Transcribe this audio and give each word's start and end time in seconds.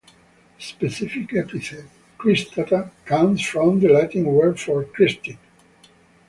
The 0.57 0.63
specific 0.63 1.31
epithet, 1.35 1.85
"cristata", 2.17 2.89
comes 3.05 3.39
from 3.45 3.79
the 3.79 3.89
Latin 3.89 4.25
word 4.25 4.59
for 4.59 4.83
crested. 4.85 5.37